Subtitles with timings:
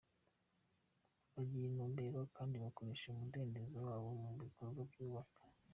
[1.33, 5.39] Bagira intumbero kandi bakoresha umudendezo wabo mu bikorwa byubaka.